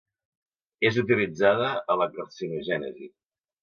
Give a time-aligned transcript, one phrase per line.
[0.89, 3.17] És utilitzada a la carcinogènesi.